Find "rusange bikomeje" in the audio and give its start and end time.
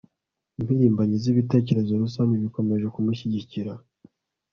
2.03-2.85